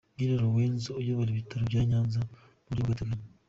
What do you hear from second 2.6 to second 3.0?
mu buryo